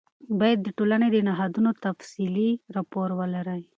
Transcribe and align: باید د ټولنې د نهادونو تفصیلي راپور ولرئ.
باید 0.39 0.59
د 0.63 0.67
ټولنې 0.77 1.07
د 1.11 1.17
نهادونو 1.27 1.69
تفصیلي 1.83 2.49
راپور 2.75 3.09
ولرئ. 3.19 3.61